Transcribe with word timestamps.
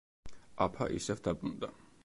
აფა 0.65 0.87
ისევ 1.01 1.23
დაბრუნდა. 1.29 1.73